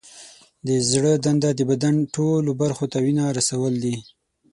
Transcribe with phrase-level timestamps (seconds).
[0.67, 3.95] د زړه دنده د بدن ټولو برخو ته وینه رسول دي.